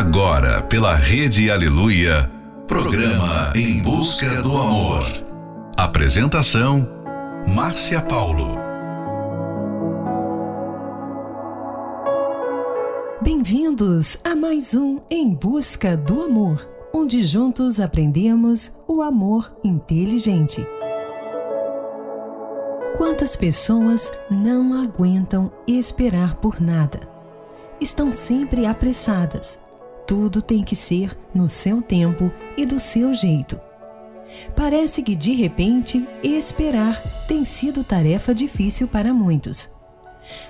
[0.00, 2.32] Agora, pela Rede Aleluia,
[2.66, 5.04] programa Em Busca do Amor.
[5.76, 6.88] Apresentação:
[7.46, 8.56] Márcia Paulo.
[13.20, 20.66] Bem-vindos a mais um Em Busca do Amor, onde juntos aprendemos o amor inteligente.
[22.96, 27.06] Quantas pessoas não aguentam esperar por nada?
[27.78, 29.58] Estão sempre apressadas.
[30.06, 33.60] Tudo tem que ser no seu tempo e do seu jeito.
[34.54, 39.70] Parece que de repente esperar tem sido tarefa difícil para muitos.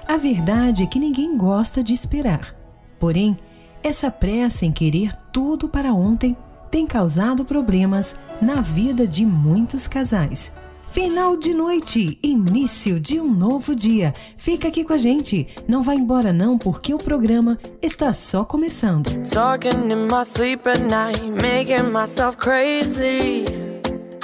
[0.07, 2.55] A verdade é que ninguém gosta de esperar.
[2.99, 3.37] Porém,
[3.83, 6.37] essa pressa em querer tudo para ontem
[6.71, 10.53] tem causado problemas na vida de muitos casais.
[10.93, 14.13] Final de noite, início de um novo dia.
[14.37, 15.47] Fica aqui com a gente.
[15.69, 19.09] Não vá embora não, porque o programa está só começando.
[19.31, 23.45] Talking in my sleep at night, making myself crazy.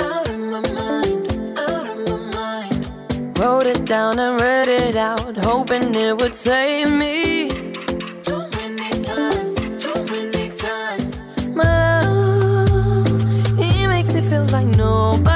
[0.01, 3.39] Out of my mind, out of my mind.
[3.39, 7.49] Wrote it down and read it out, hoping it would save me.
[8.25, 11.17] Too many times, too many times.
[11.55, 15.36] My love, makes it feel like nobody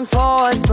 [0.00, 0.69] and forwards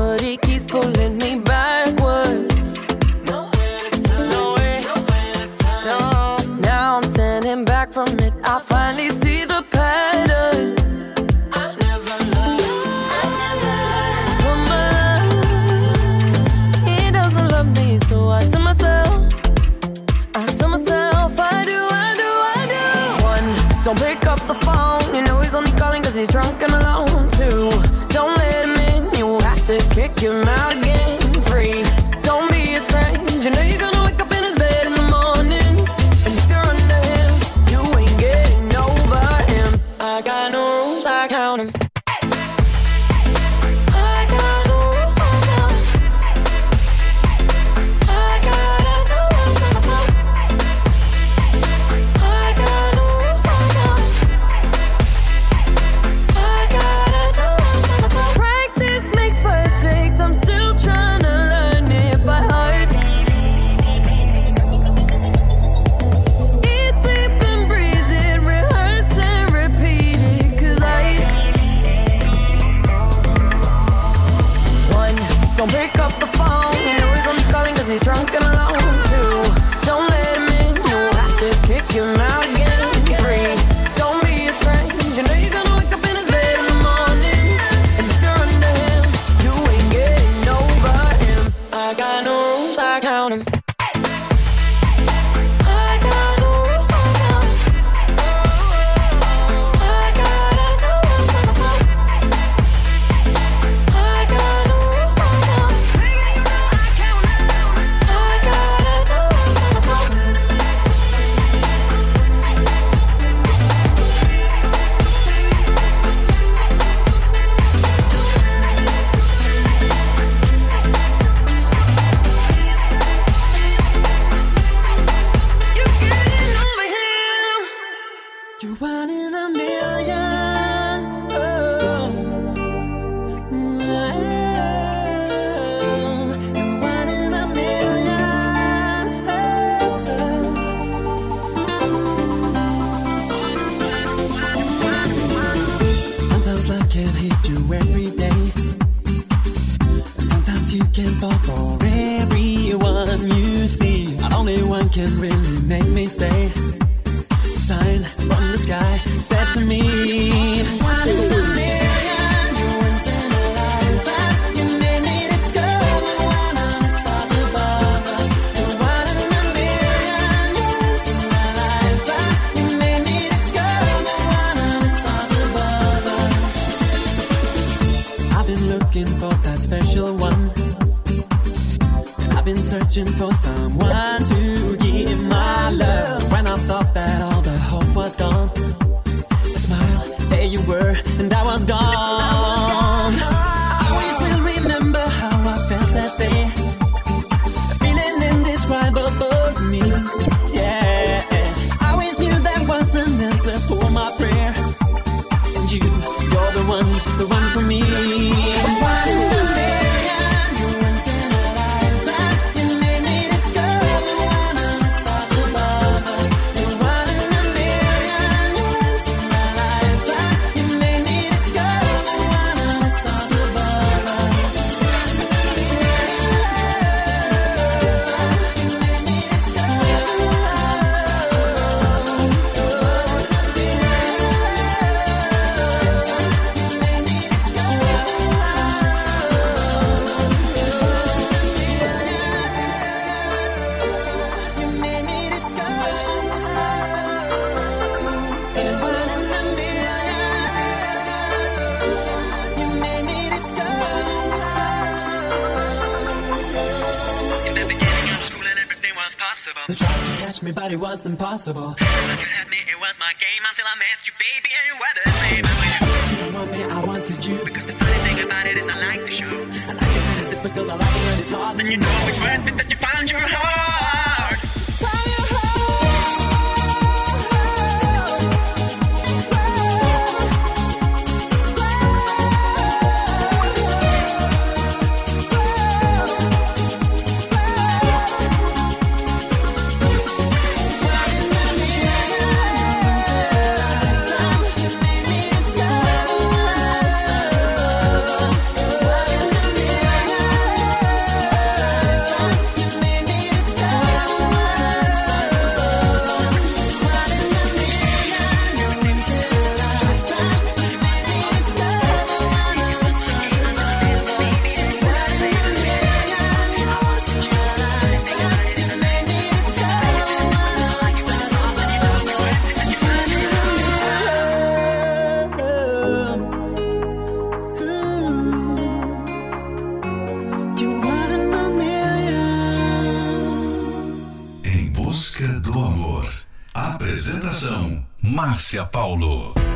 [338.48, 339.47] Márcia Paulo.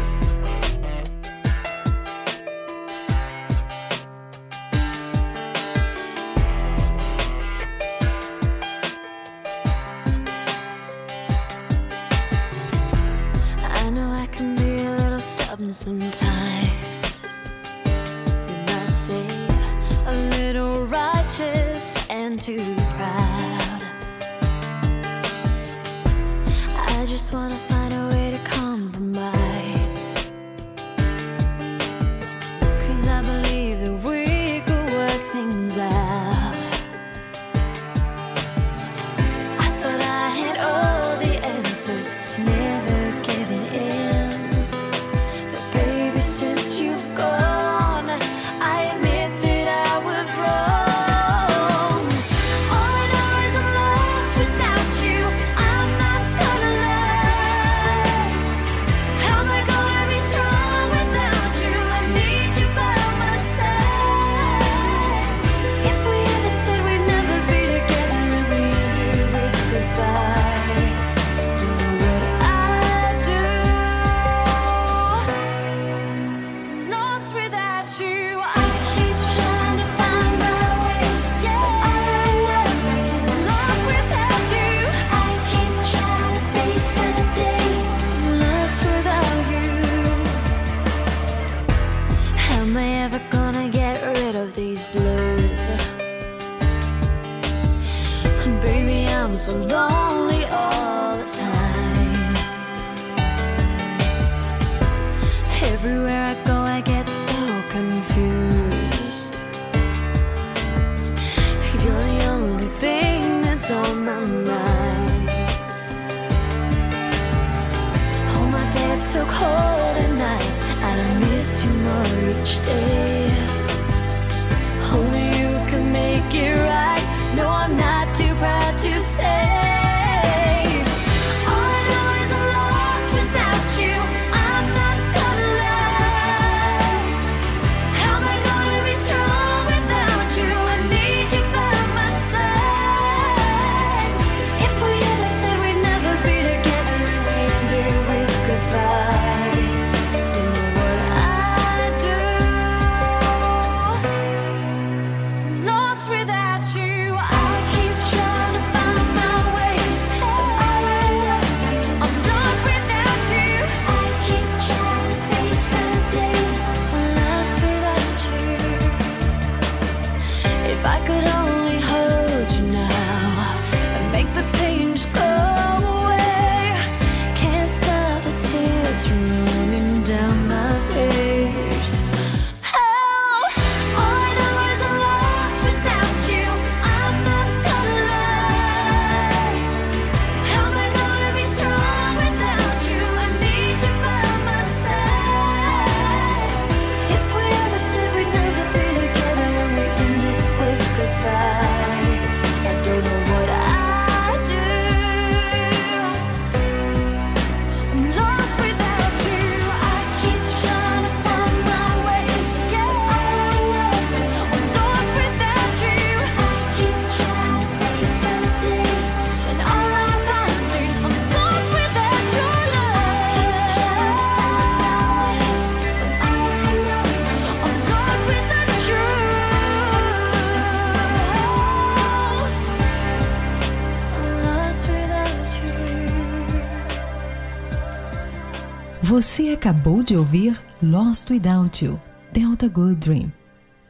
[239.61, 242.01] Acabou de ouvir Lost Without You,
[242.33, 243.31] Delta Good Dream.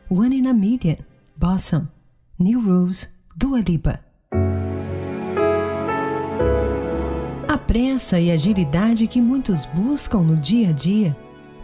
[0.09, 0.97] One in a Million,
[1.37, 1.87] Blossom,
[2.37, 3.97] New Rules, Dua Lipa.
[7.47, 11.15] A pressa e agilidade que muitos buscam no dia a dia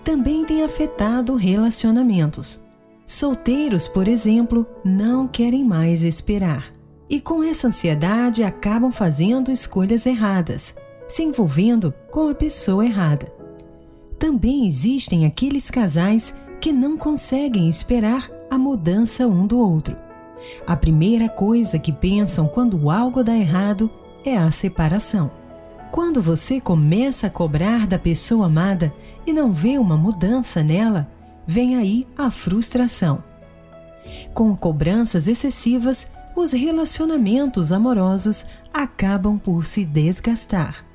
[0.06, 2.64] também tem afetado relacionamentos.
[3.06, 6.72] Solteiros, por exemplo, não querem mais esperar.
[7.10, 10.74] E com essa ansiedade acabam fazendo escolhas erradas,
[11.10, 13.36] se envolvendo com a pessoa errada.
[14.20, 19.96] Também existem aqueles casais que não conseguem esperar a mudança um do outro.
[20.66, 23.92] A primeira coisa que pensam quando algo dá errado
[24.26, 25.32] é a separação.
[25.92, 28.94] Quando você começa a cobrar da pessoa amada
[29.26, 31.10] e não vê uma mudança nela,
[31.46, 33.24] vem aí a frustração.
[34.34, 40.87] Com cobranças excessivas, os relacionamentos amorosos acabam por se desgastar.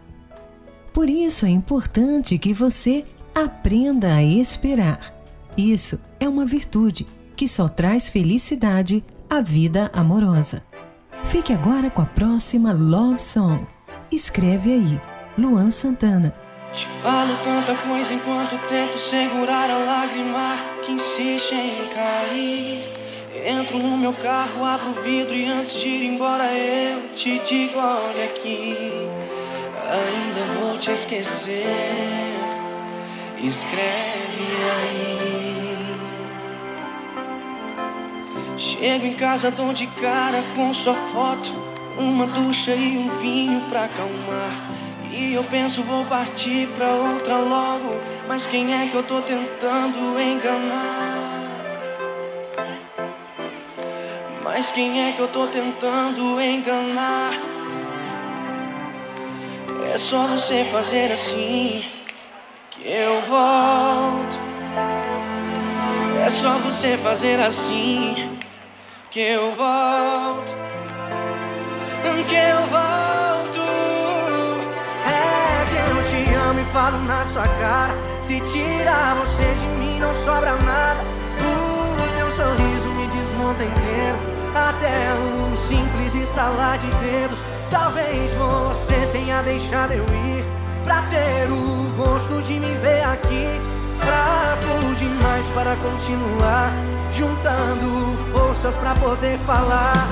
[0.92, 5.14] Por isso é importante que você aprenda a esperar.
[5.56, 10.62] Isso é uma virtude que só traz felicidade à vida amorosa.
[11.25, 13.66] Fique agora com a próxima Love Song.
[14.11, 15.00] Escreve aí,
[15.38, 16.34] Luan Santana.
[16.75, 22.92] Te falo tanta coisa enquanto tento segurar a lágrima que insiste em cair.
[23.44, 27.78] Entro no meu carro, abro o vidro e antes de ir embora eu te digo:
[27.78, 28.76] olha aqui,
[29.92, 31.66] ainda vou te esquecer.
[33.42, 34.46] Escreve
[34.76, 35.22] aí.
[38.56, 41.52] Chego em casa, dou de cara com sua foto,
[41.99, 44.70] uma ducha e um vinho pra acalmar.
[45.11, 47.90] E eu penso, vou partir pra outra logo.
[48.26, 51.32] Mas quem é que eu tô tentando enganar?
[54.42, 57.62] Mas quem é que eu tô tentando enganar?
[59.90, 61.84] É só você fazer assim
[62.70, 64.36] que eu volto.
[66.24, 68.38] É só você fazer assim
[69.10, 70.52] que eu volto.
[72.28, 73.60] Que eu volto.
[75.06, 77.94] É que eu te amo e falo na sua cara.
[78.20, 81.00] Se tirar você de mim, não sobra nada.
[81.40, 84.41] O teu sorriso me desmonta inteiro.
[84.54, 87.42] Até um simples estalar de dedos.
[87.71, 90.44] Talvez você tenha deixado eu ir.
[90.85, 93.61] Pra ter o gosto de me ver aqui.
[93.99, 96.73] Fraco demais para continuar.
[97.11, 100.09] Juntando forças pra poder falar.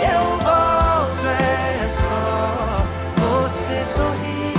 [0.00, 2.76] Eu volto, é só
[3.16, 4.54] você sorrir.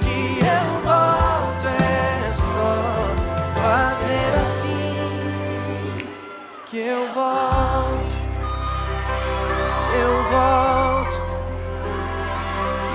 [0.00, 2.74] Que eu volto, é só
[3.60, 4.94] fazer assim.
[6.66, 7.67] Que eu volto,
[10.28, 11.18] volto,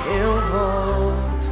[0.04, 1.50] que eu volto.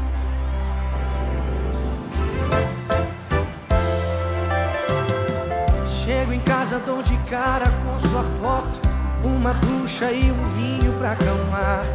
[5.87, 8.79] Chego em casa, dou de cara com sua foto.
[9.23, 11.85] Uma ducha e um vinho pra acalmar.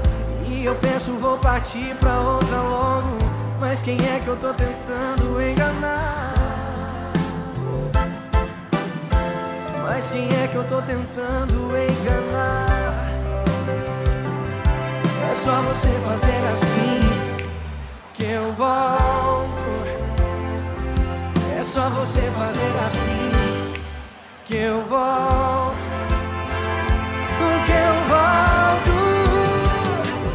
[0.49, 3.19] E eu penso, vou partir pra outra logo.
[3.61, 6.33] Mas quem é que eu tô tentando enganar?
[9.83, 12.75] Mas quem é que eu tô tentando enganar?
[15.43, 17.00] Só você fazer assim
[18.14, 19.64] que eu volto.
[21.57, 23.73] É só você fazer assim
[24.45, 25.76] que eu volto.
[27.64, 28.97] Que eu volto.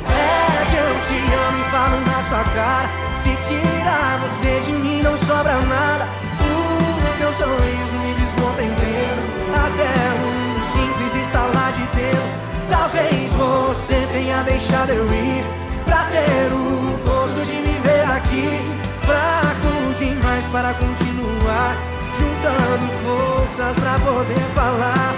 [0.07, 2.89] É que eu te amo e falo na sua cara.
[3.17, 6.07] Se tirar você de mim, não sobra nada.
[6.39, 9.21] O teu sorriso me desmonta inteiro.
[9.65, 9.91] Até
[10.21, 12.31] um simples estalar de Deus.
[12.71, 15.43] Talvez você tenha deixado eu ir.
[15.85, 18.61] Pra ter o gosto de me ver aqui.
[19.05, 21.75] Fraco demais para continuar.
[22.17, 25.13] Juntando forças pra poder falar.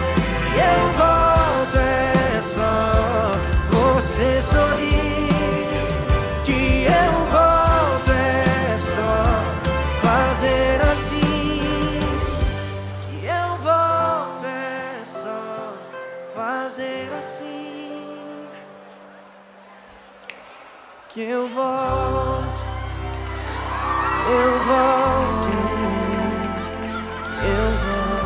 [0.55, 3.31] E eu volto, é só
[3.71, 5.62] você sorrir.
[16.73, 18.47] Fazer assim.
[21.09, 22.63] Que eu volto,
[24.27, 25.49] eu volto,
[27.43, 28.23] eu volto.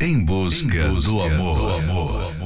[0.00, 1.58] Em busca, do amor.
[1.58, 2.45] Do amor.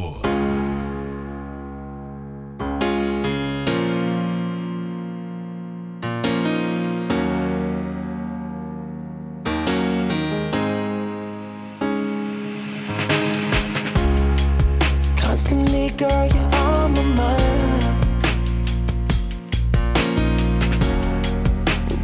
[16.00, 18.06] Girl, you're on my mind.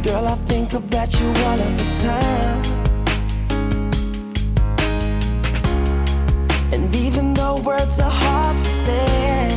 [0.03, 2.61] Girl, I think about you all of the time.
[6.71, 9.49] And even though words are hard to say,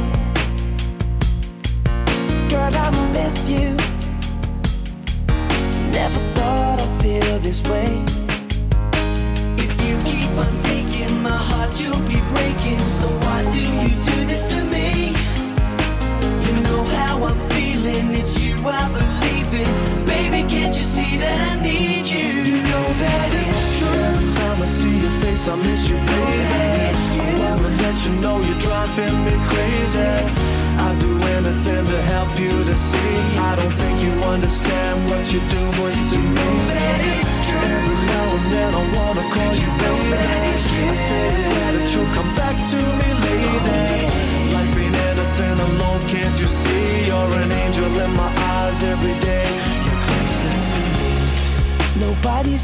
[2.48, 3.76] girl, I miss you.
[5.92, 8.09] Never thought I'd feel this way.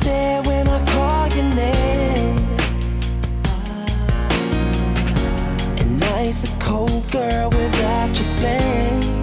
[0.00, 2.37] There when I call your name.
[5.78, 9.16] And night's a cold girl without your flame.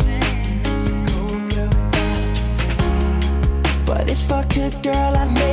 [3.86, 5.53] But if I could, girl, I'd make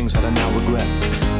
[0.00, 0.88] things that I now regret.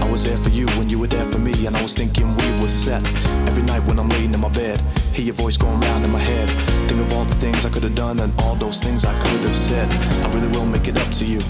[0.02, 2.26] I was there for you when you were there for me, and I was thinking
[2.36, 3.02] we were set.
[3.48, 4.78] Every night when I'm laying in my bed,
[5.14, 6.48] hear your voice going round in my head.
[6.86, 9.40] Think of all the things I could have done and all those things I could
[9.48, 9.88] have said.
[10.24, 11.40] I really will make it up to you.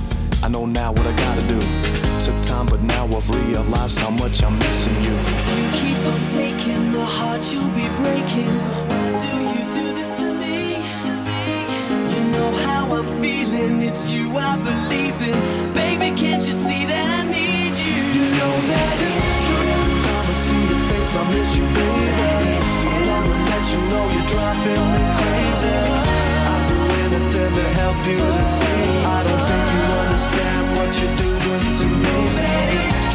[0.44, 1.60] I know now what I gotta do.
[2.24, 5.16] Took time, but now I've realized how much I'm missing you.
[5.58, 8.99] You keep on taking my heart, you'll be breaking.
[13.00, 15.72] I'm feeling, it's you I believe in.
[15.72, 17.96] Baby, can't you see that I need you?
[18.12, 19.72] You know that it's true.
[19.72, 22.60] Every time I see your face, I miss you, baby.
[22.60, 25.80] I wanna let you know you're driving me crazy.
[26.44, 28.84] I'll do anything to help you to see.
[29.00, 32.20] I don't think you understand what you're doing to me.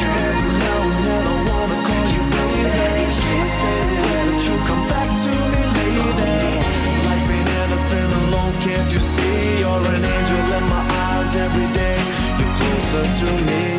[0.02, 3.06] Every now and then I wanna call you baby.
[3.06, 4.15] I say that
[8.66, 9.60] can't you see?
[9.60, 11.98] You're an angel in my eyes every day.
[12.40, 13.75] You're closer to me.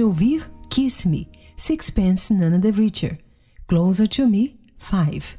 [0.00, 3.18] De ouvir Kiss Me, Sixpence None the Richer.
[3.66, 5.38] Closer to Me, 5.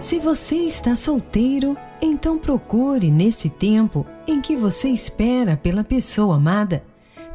[0.00, 6.82] Se você está solteiro, então procure, nesse tempo em que você espera pela pessoa amada,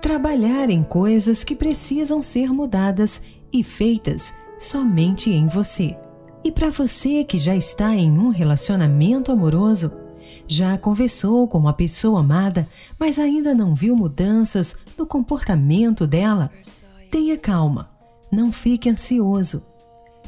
[0.02, 3.22] trabalhar em coisas que precisam ser mudadas
[3.54, 5.98] e feitas somente em você.
[6.44, 10.03] E para você que já está em um relacionamento amoroso,
[10.48, 12.68] já conversou com a pessoa amada,
[13.00, 16.52] mas ainda não viu mudanças no comportamento dela,
[17.10, 17.90] tenha calma,
[18.32, 19.64] não fique ansioso.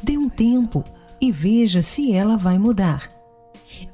[0.04, 0.84] Dê um tempo
[1.20, 3.10] e veja se ela vai mudar.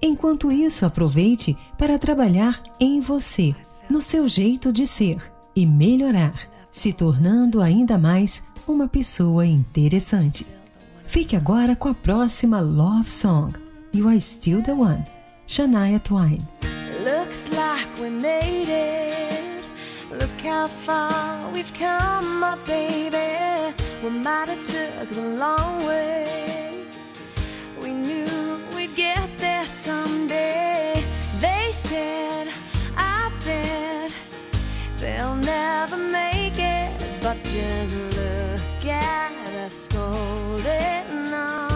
[0.02, 3.56] Enquanto isso, aproveite para trabalhar em você,
[3.90, 10.46] no seu jeito de ser e melhorar, se tornando ainda mais uma pessoa interessante.
[11.08, 13.54] Fique agora com a próxima Love Song,
[13.94, 15.04] You Are Still the One,
[15.52, 16.48] Shania Twain.
[17.04, 19.66] Looks like we made it.
[20.10, 23.76] Look how far we've come, my baby.
[24.02, 26.86] We might have took the long way.
[27.82, 31.04] We knew we'd get there someday.
[31.42, 32.48] They said,
[32.96, 34.14] I bet
[34.96, 39.34] they'll never make it, but just look at
[39.66, 41.71] us holding on.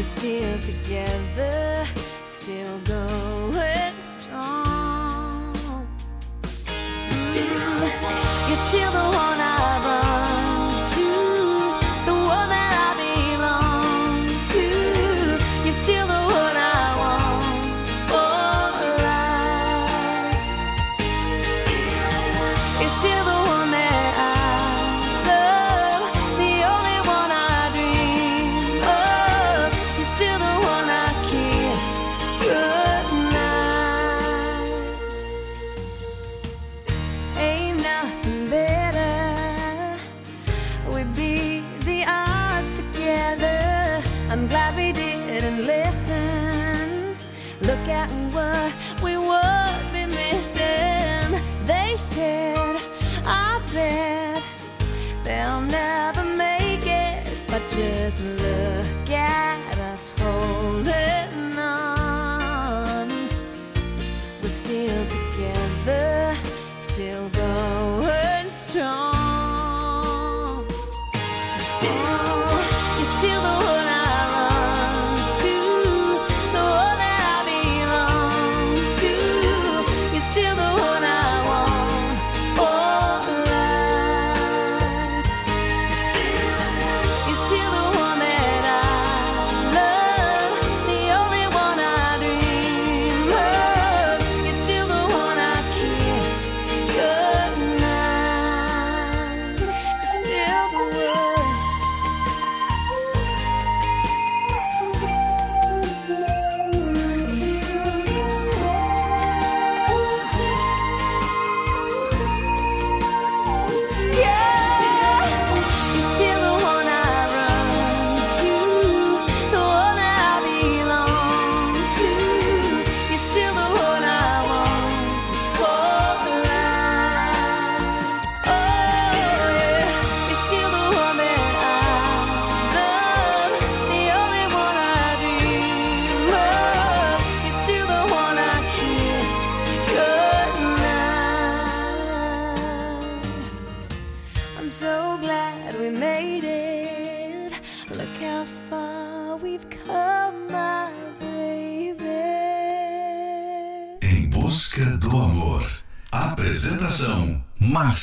[0.00, 1.86] We're still together,
[2.26, 5.52] still going strong.
[7.10, 7.82] Still,
[8.48, 9.19] you're still the one
[57.80, 58.69] just love.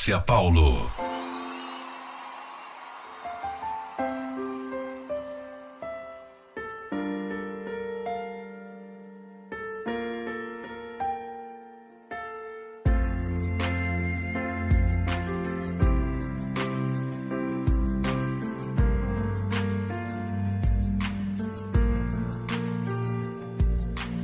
[0.08, 0.89] Márcia Paulo.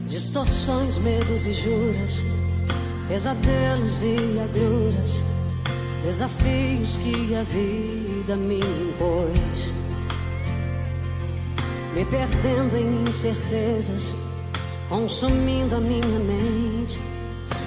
[0.06, 2.24] Distorções, medos e juras,
[3.10, 5.33] pesadelos e agruras,
[6.04, 9.74] desafios que a vida me impôs.
[11.96, 14.16] Me perdendo em incertezas,
[14.90, 17.00] consumindo a minha mente,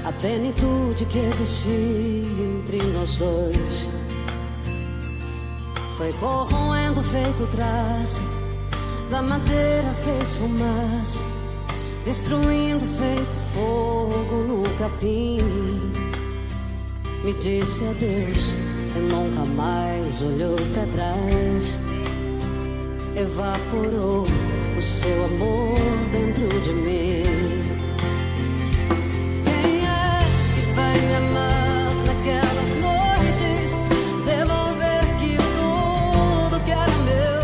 [0.04, 1.72] a plenitude que existia
[2.58, 3.88] entre nós dois.
[5.96, 8.20] Foi corroendo feito traço,
[9.10, 11.24] da madeira fez fumaça,
[12.04, 16.05] destruindo feito fogo no capim.
[17.26, 18.54] Me disse adeus
[18.94, 21.76] e nunca mais olhou pra trás.
[23.16, 24.26] Evaporou
[24.78, 25.76] o seu amor
[26.12, 27.24] dentro de mim.
[29.42, 30.22] Quem é
[30.54, 33.72] que vai me amar naquelas noites?
[34.24, 37.42] Devolver que tudo que era meu,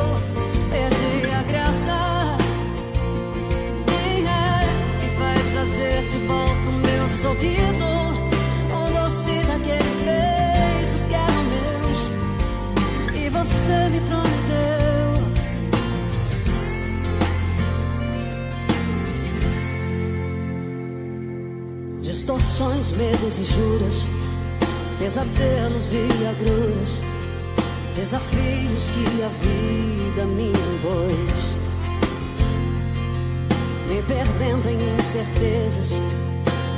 [0.71, 2.37] perdi a graça.
[3.88, 7.91] Quem é que vai trazer de volta o meu sorriso?
[13.62, 15.22] Você me prometeu.
[22.01, 24.09] Distorções, medos e juras,
[24.98, 27.03] pesadelos e agruras,
[27.94, 31.57] desafios que a vida me impôs.
[33.88, 35.92] Me perdendo em incertezas,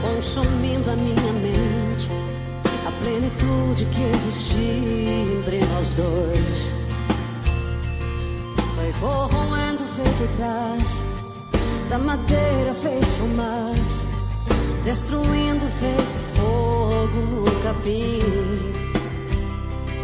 [0.03, 2.24] consumindo a minha mente,
[3.05, 4.73] plenitude que existia
[5.37, 6.75] entre nós dois.
[8.75, 11.03] Foi corroendo feito trás,
[11.90, 14.07] da madeira fez fumaça
[14.85, 18.21] destruindo feito fogo no capim.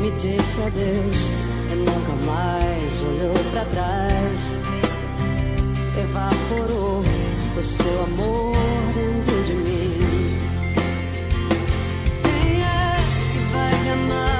[0.01, 1.17] Me disse adeus
[1.71, 4.57] e nunca mais olhou pra trás.
[5.99, 7.05] Evaporou
[7.57, 8.80] o seu amor
[13.91, 14.40] que vai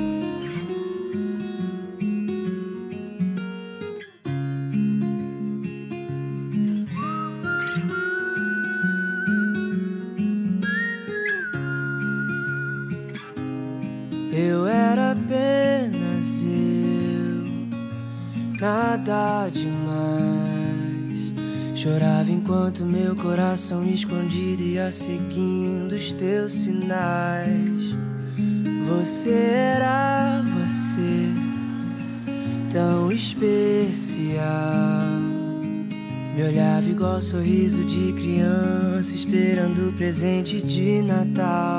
[22.81, 27.95] Enquanto meu coração escondido ia seguindo os teus sinais.
[28.87, 31.29] Você era você,
[32.71, 34.41] tão especial.
[36.35, 41.70] Me olhava igual sorriso de criança, esperando o presente de Natal.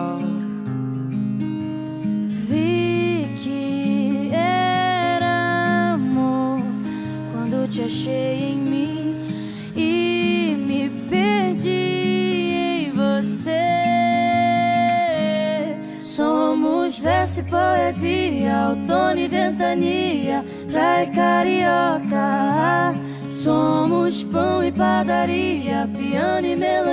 [25.23, 26.92] Padaria, piano e melodia,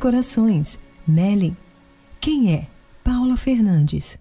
[0.00, 1.54] Corações, Melly.
[2.18, 2.66] Quem é?
[3.04, 4.18] Paula Fernandes.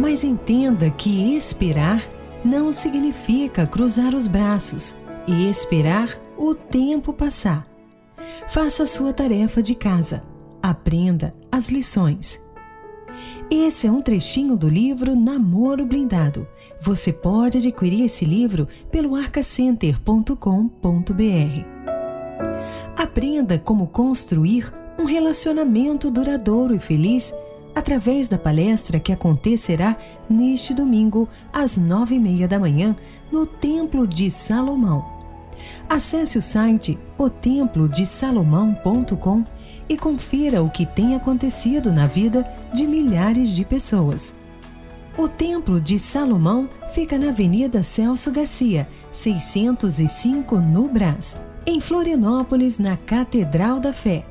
[0.00, 2.02] Mas entenda que esperar
[2.44, 7.64] não significa cruzar os braços e esperar o tempo passar.
[8.48, 10.24] Faça sua tarefa de casa.
[10.60, 12.40] Aprenda as lições.
[13.48, 16.48] Esse é um trechinho do livro Namoro Blindado.
[16.80, 21.81] Você pode adquirir esse livro pelo arcacenter.com.br.
[23.02, 27.34] Aprenda como construir um relacionamento duradouro e feliz
[27.74, 29.98] através da palestra que acontecerá
[30.30, 32.94] neste domingo às nove e meia da manhã
[33.32, 35.04] no Templo de Salomão.
[35.88, 39.44] Acesse o site otemplodesalomão.com
[39.88, 44.32] e confira o que tem acontecido na vida de milhares de pessoas.
[45.18, 51.36] O Templo de Salomão fica na Avenida Celso Garcia, 605 no Brás,
[51.66, 54.24] em Florianópolis, na Catedral da Fé.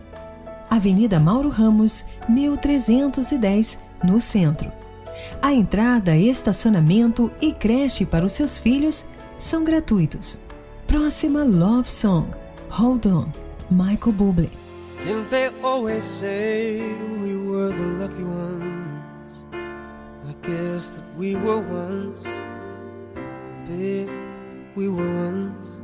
[0.69, 4.71] Avenida Mauro Ramos, 1310, no centro.
[5.41, 9.05] A entrada, estacionamento e creche para os seus filhos
[9.37, 10.39] são gratuitos.
[10.87, 12.27] Próxima Love Song,
[12.69, 13.25] Hold On,
[13.69, 14.49] Michael Bublé.
[15.03, 16.81] Didn't they always say
[17.21, 18.91] we were the lucky ones?
[20.27, 22.23] I guess that we were once,
[23.67, 24.09] babe,
[24.75, 25.81] we were once.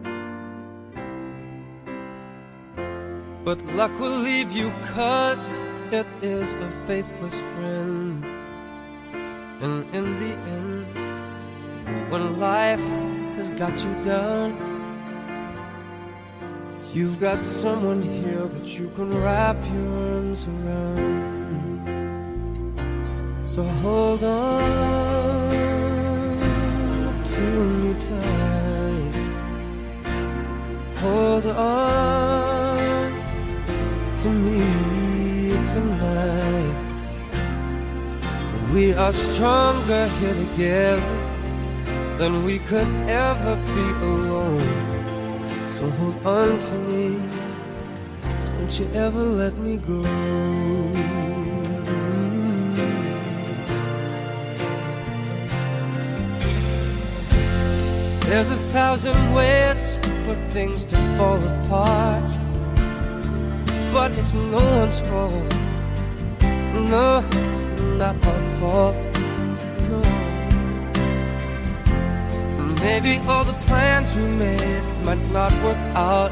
[3.48, 5.58] But luck will leave you cause
[5.90, 8.26] it is a faithless friend.
[9.64, 12.88] And in the end, when life
[13.38, 14.50] has got you down,
[16.94, 21.68] You've got someone here that you can wrap your arms around.
[23.46, 25.52] So hold on
[27.24, 27.42] to
[27.82, 29.16] me tight.
[30.98, 32.57] Hold on
[34.20, 36.76] to me tonight.
[38.74, 41.02] We are stronger here together
[42.18, 45.50] than we could ever be alone.
[45.78, 47.20] So hold on to me.
[48.58, 50.02] Don't you ever let me go.
[58.26, 62.47] There's a thousand ways for things to fall apart.
[63.94, 65.56] But it's no one's fault.
[66.90, 67.62] No, it's
[67.98, 68.96] not our fault.
[69.90, 70.00] No.
[72.82, 76.32] Maybe all the plans we made might not work out.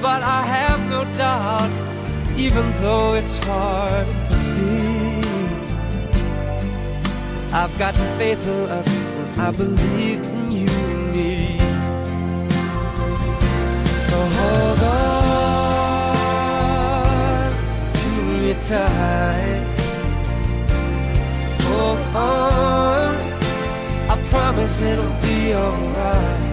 [0.00, 1.70] But I have no doubt,
[2.36, 5.22] even though it's hard to see.
[7.52, 11.58] I've got faith in us, and I believe in you and me.
[14.08, 14.18] So
[18.68, 19.66] tight.
[21.62, 23.14] Hold on.
[24.10, 26.52] I promise it'll be alright.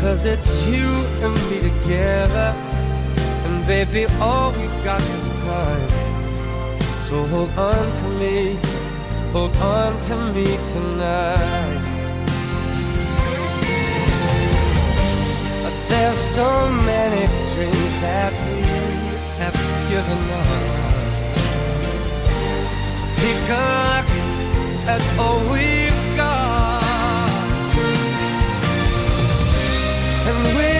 [0.00, 0.88] Cause it's you
[1.24, 2.54] and me together.
[3.44, 5.90] And baby, all we've got is time.
[7.10, 8.56] So hold on to me,
[9.32, 11.82] hold on to me tonight.
[15.62, 18.32] But there's so many dreams that
[19.90, 20.46] given up.
[23.16, 26.82] Take a all we've got.
[30.28, 30.79] And with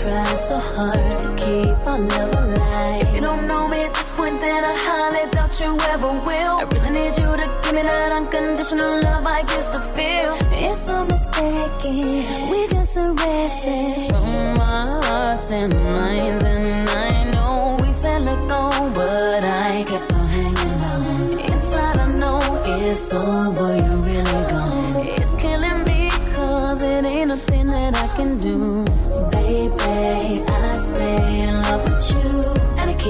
[0.00, 3.02] Try so hard to keep our love alive.
[3.02, 6.54] If you don't know me at this point, then I highly doubt you ever will.
[6.62, 10.32] I really need you to give me that unconditional love I used to feel.
[10.66, 16.42] It's so mistaken, we just erasing from our hearts and minds.
[16.44, 21.38] And I know we said let go, but I kept on hanging on.
[21.52, 25.06] Inside, I know it's over, you're really gone.
[25.18, 28.86] It's killing me, cause it ain't nothing that I can do.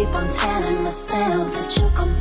[0.01, 2.19] Keep on telling myself that you'll come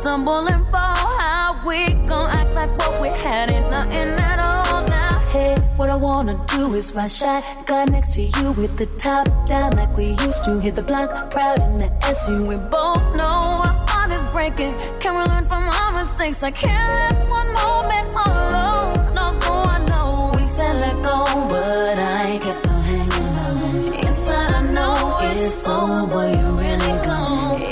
[0.00, 0.96] stumble and fall.
[1.20, 5.18] How we gon' act like what we had ain't nothing at all now?
[5.34, 9.26] Hey, what I wanna do is rush ride shotgun next to you with the top
[9.46, 10.58] down like we used to.
[10.60, 11.90] Hit the block proud in the
[12.20, 12.46] SU.
[12.50, 13.36] We both know
[13.66, 14.74] our heart is breaking.
[15.02, 16.42] Can we learn from our mistakes?
[16.42, 19.14] I can't last one moment alone.
[19.18, 19.26] No,
[19.74, 21.18] I know we said let go,
[21.52, 23.92] but I kept on hanging on.
[24.06, 26.24] Inside, I know it's over.
[26.36, 27.69] You really gone.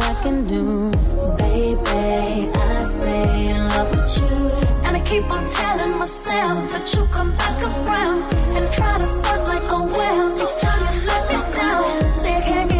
[0.00, 0.90] I can do.
[1.36, 4.36] Baby, I stay in love with you.
[4.84, 8.22] And I keep on telling myself that you come back around
[8.56, 10.42] and try to fuck like a whale.
[10.42, 12.71] Each time you let me down, say I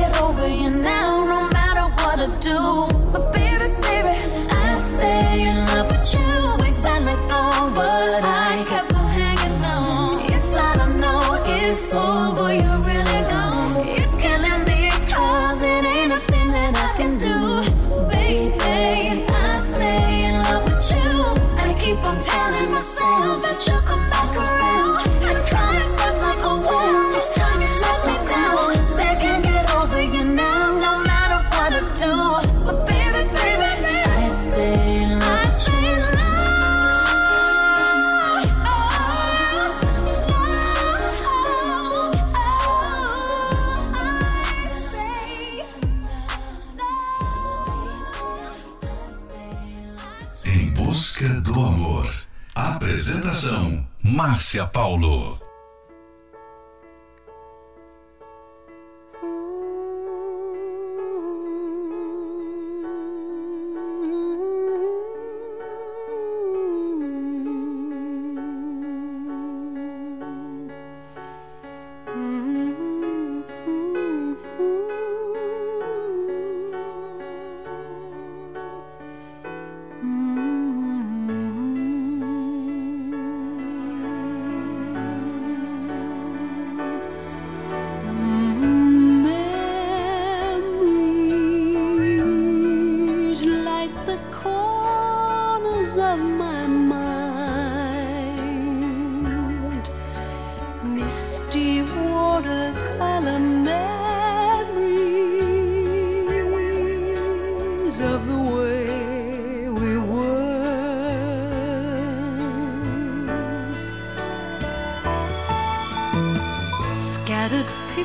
[54.22, 55.41] Márcia Paulo.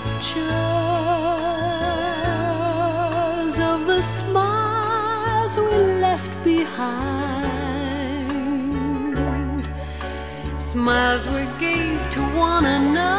[0.08, 0.48] Pictures
[3.60, 7.58] of the smiles we left behind,
[10.58, 13.18] smiles we gave to one another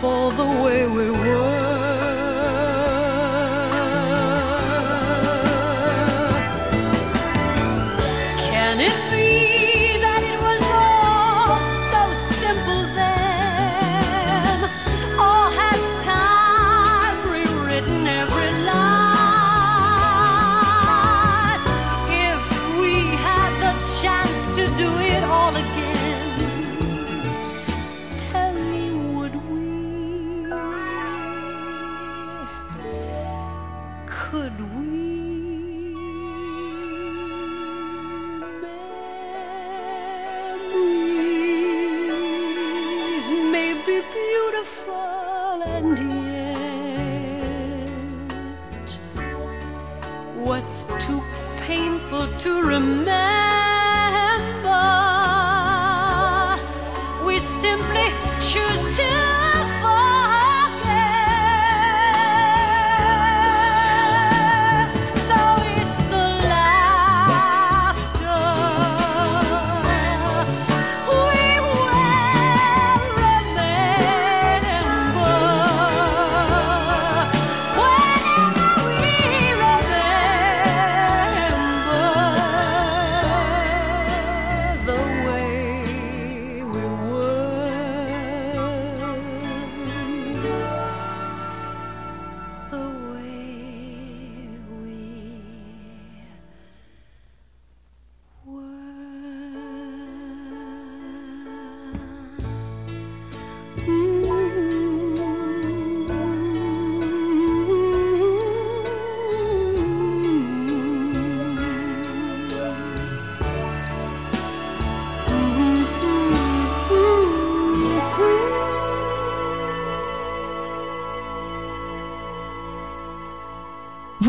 [0.00, 1.55] for the way we were.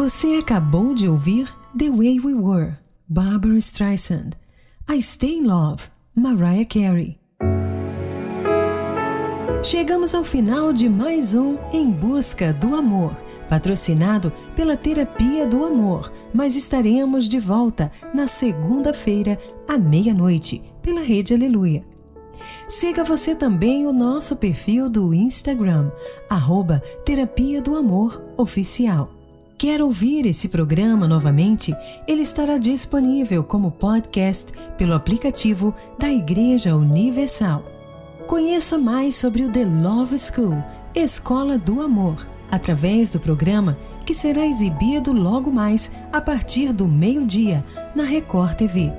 [0.07, 2.77] Você acabou de ouvir The Way We Were,
[3.09, 4.37] Barbara Streisand.
[4.89, 5.83] I Stay in Love,
[6.15, 7.19] Mariah Carey.
[9.61, 13.17] Chegamos ao final de mais um Em Busca do Amor,
[13.49, 19.37] patrocinado pela Terapia do Amor, mas estaremos de volta na segunda-feira,
[19.67, 21.83] à meia-noite, pela Rede Aleluia.
[22.65, 25.91] Siga você também o nosso perfil do Instagram,
[26.29, 29.16] arroba Terapia do Amor Oficial.
[29.57, 31.75] Quer ouvir esse programa novamente?
[32.07, 37.65] Ele estará disponível como podcast pelo aplicativo da Igreja Universal.
[38.27, 44.45] Conheça mais sobre o The Love School, Escola do Amor, através do programa que será
[44.45, 48.93] exibido logo mais a partir do meio-dia na Record TV.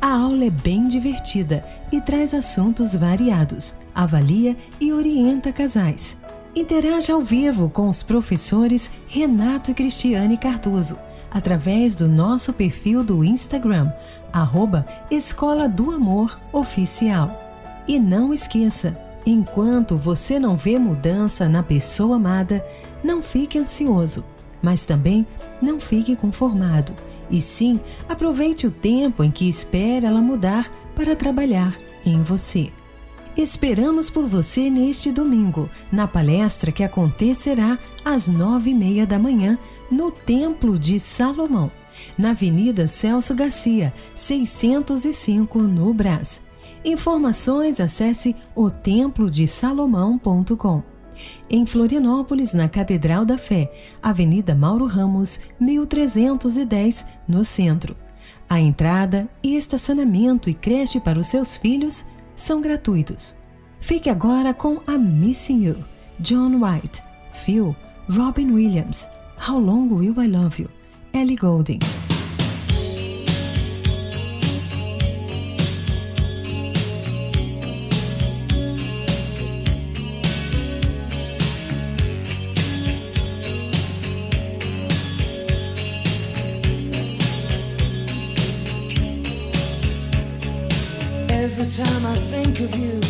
[0.00, 6.16] A aula é bem divertida e traz assuntos variados, avalia e orienta casais.
[6.54, 10.98] Interaja ao vivo com os professores Renato e Cristiane Cardoso,
[11.30, 13.90] através do nosso perfil do Instagram,
[14.30, 17.40] arroba Escola do Amor Oficial.
[17.88, 22.62] E não esqueça, enquanto você não vê mudança na pessoa amada,
[23.02, 24.22] não fique ansioso,
[24.60, 25.26] mas também
[25.60, 26.92] não fique conformado.
[27.30, 31.74] E sim, aproveite o tempo em que espera ela mudar para trabalhar
[32.04, 32.70] em você.
[33.36, 39.58] Esperamos por você neste domingo, na palestra que acontecerá às nove e meia da manhã
[39.90, 41.72] no Templo de Salomão,
[42.16, 46.42] na Avenida Celso Garcia, 605, no Brás.
[46.84, 50.82] Informações acesse otemplodesalomão.com.
[51.48, 53.72] Em Florianópolis, na Catedral da Fé,
[54.02, 57.96] Avenida Mauro Ramos, 1310, no centro.
[58.48, 62.04] A entrada e estacionamento e creche para os seus filhos
[62.36, 63.36] são gratuitos.
[63.80, 65.84] Fique agora com a Missing You,
[66.20, 67.02] John White,
[67.44, 67.74] Phil,
[68.08, 69.08] Robin Williams,
[69.48, 70.68] How Long Will I Love You,
[71.12, 72.11] Ellie Goulding.
[91.84, 93.00] Time I think of you,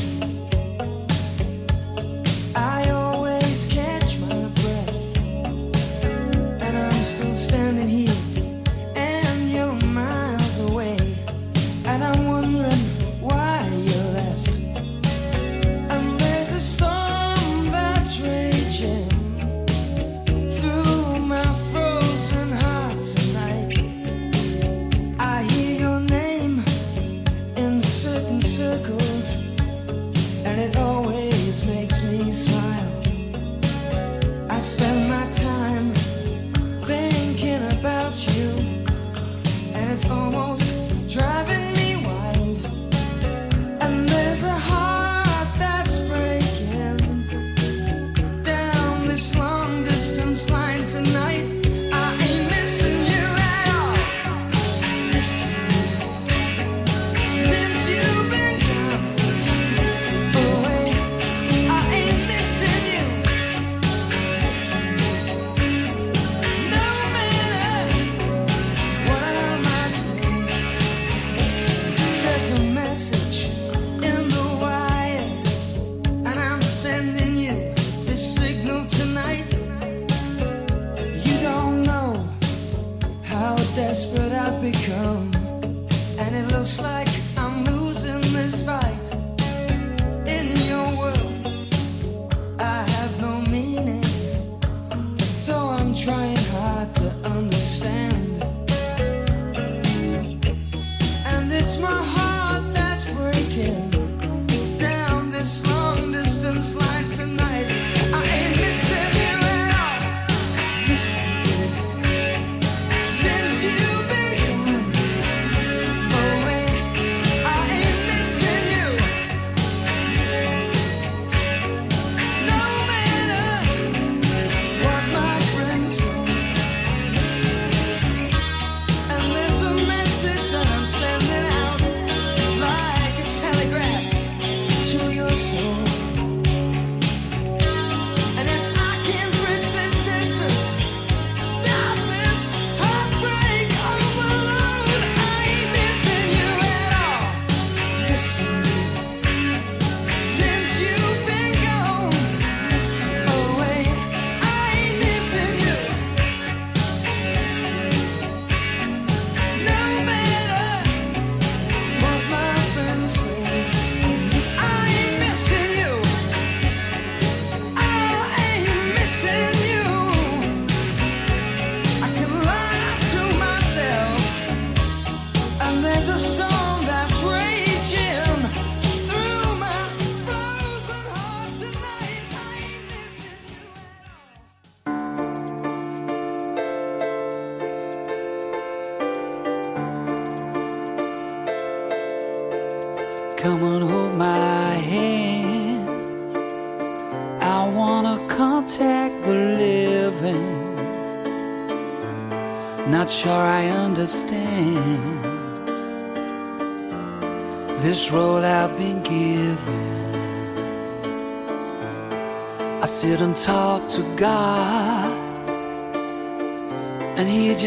[39.92, 40.64] it's almost
[41.06, 41.51] driving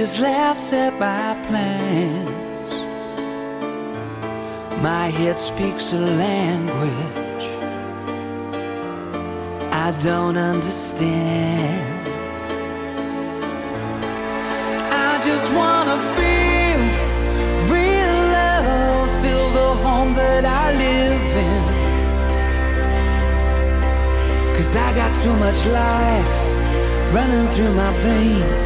[0.06, 2.72] just laughs at my plans.
[4.84, 7.48] My head speaks a language
[9.86, 12.08] I don't understand.
[15.08, 16.80] I just wanna feel
[17.76, 21.64] real love, feel the home that I live in.
[24.56, 26.46] Cause I got too much life
[27.12, 28.66] running through my veins,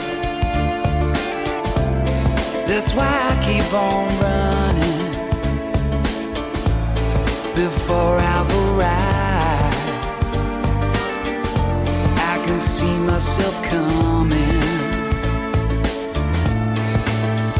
[2.73, 5.03] That's why I keep on running
[7.53, 9.75] before I've arrived.
[12.31, 14.61] I can see myself coming.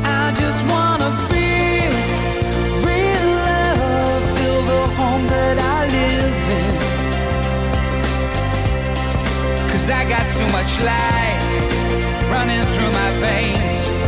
[0.05, 1.93] I just wanna feel
[2.87, 6.75] real love, feel the home that I live in.
[9.71, 11.43] Cause I got too much life
[12.31, 14.00] running through my veins,